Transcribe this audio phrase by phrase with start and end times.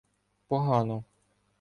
[0.47, 1.03] —Погано!